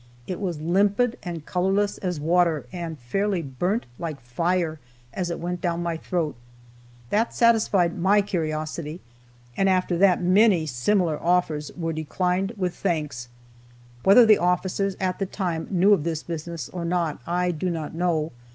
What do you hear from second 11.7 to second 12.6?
were declined,